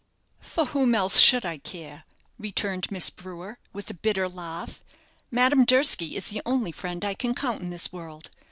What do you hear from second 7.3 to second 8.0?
count in this